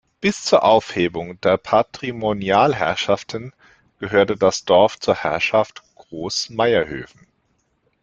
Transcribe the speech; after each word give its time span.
Bis 0.19 0.41
zur 0.41 0.63
Aufhebung 0.63 1.39
der 1.41 1.57
Patrimonialherrschaften 1.57 3.53
gehörte 3.99 4.35
das 4.35 4.65
Dorf 4.65 4.99
zur 4.99 5.13
Herrschaft 5.13 5.83
Groß 5.93 6.49
Maierhöfen. 6.49 7.27